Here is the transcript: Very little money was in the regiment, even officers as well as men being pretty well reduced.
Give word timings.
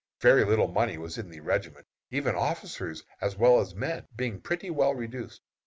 Very 0.19 0.43
little 0.43 0.67
money 0.67 0.97
was 0.97 1.19
in 1.19 1.29
the 1.29 1.41
regiment, 1.41 1.85
even 2.09 2.33
officers 2.33 3.03
as 3.21 3.37
well 3.37 3.59
as 3.59 3.75
men 3.75 4.07
being 4.15 4.41
pretty 4.41 4.71
well 4.71 4.95
reduced. 4.95 5.43